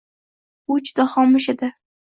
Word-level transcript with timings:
U 0.75 0.79
juda 0.89 1.07
xomush 1.13 1.51
edi 1.57 1.75